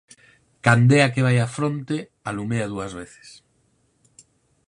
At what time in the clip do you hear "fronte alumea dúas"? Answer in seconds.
1.57-2.93